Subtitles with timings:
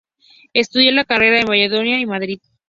[0.55, 2.39] Estudió la carrera en Valladolid y Madrid.